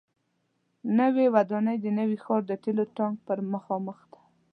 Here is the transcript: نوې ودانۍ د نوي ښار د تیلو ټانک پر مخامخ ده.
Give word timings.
نوې 0.99 1.25
ودانۍ 1.35 1.77
د 1.81 1.87
نوي 1.99 2.17
ښار 2.23 2.41
د 2.47 2.51
تیلو 2.63 2.83
ټانک 2.95 3.15
پر 3.27 3.37
مخامخ 3.53 3.99
ده. 4.11 4.19